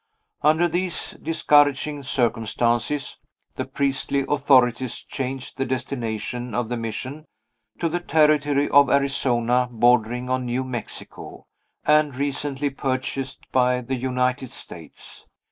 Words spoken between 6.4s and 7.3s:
of the Mission